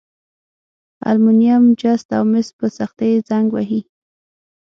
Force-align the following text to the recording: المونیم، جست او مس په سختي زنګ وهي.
المونیم، 1.11 1.63
جست 1.81 2.07
او 2.17 2.23
مس 2.31 2.47
په 2.57 2.65
سختي 2.77 3.11
زنګ 3.29 3.47
وهي. 3.51 3.81